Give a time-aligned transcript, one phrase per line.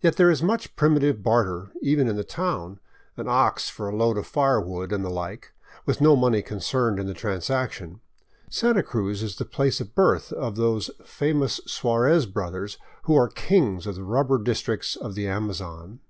[0.00, 2.80] Yet there is much primitive barter, even in the town,—
[3.16, 5.52] an ox for a load of firewood, and the like,
[5.86, 8.00] with no money concerned in the transaction.
[8.50, 13.86] Santa Cruz is the place of birth of those famous Suarez brothers who are kings
[13.86, 16.00] of the rubber districts of the Amazon.